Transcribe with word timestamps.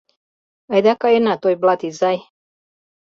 Айда 0.73 0.93
каена, 1.01 1.33
Тойблат 1.41 1.81
изай. 1.89 2.17